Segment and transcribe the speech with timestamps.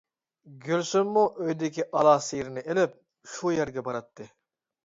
[0.63, 2.99] گۈلسۈممۇ ئۆيىدىكى ئالا سىيىرنى ئېلىپ
[3.35, 4.31] شۇ يەرگە باراتتى.